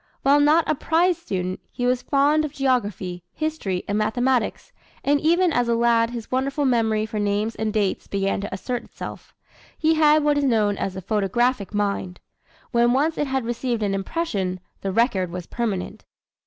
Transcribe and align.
While 0.23 0.39
not 0.39 0.67
a 0.67 0.73
prize 0.73 1.19
student, 1.19 1.59
he 1.71 1.85
was 1.85 2.01
fond 2.01 2.43
of 2.43 2.51
geography, 2.51 3.23
history, 3.35 3.83
and 3.87 3.99
mathematics, 3.99 4.71
and 5.03 5.19
even 5.21 5.53
as 5.53 5.67
a 5.69 5.75
lad 5.75 6.09
his 6.09 6.31
wonderful 6.31 6.65
memory 6.65 7.05
for 7.05 7.19
names 7.19 7.53
and 7.53 7.71
dates 7.71 8.07
began 8.07 8.41
to 8.41 8.51
assert 8.51 8.83
itself. 8.83 9.35
He 9.77 9.93
had 9.93 10.23
what 10.23 10.39
is 10.39 10.43
known 10.43 10.75
as 10.75 10.95
a 10.95 11.01
photographic 11.01 11.71
mind. 11.71 12.19
When 12.71 12.93
once 12.93 13.15
it 13.19 13.27
had 13.27 13.45
received 13.45 13.83
an 13.83 13.93
impression, 13.93 14.59
the 14.81 14.91
record 14.91 15.29
was 15.29 15.45
permanent. 15.45 16.03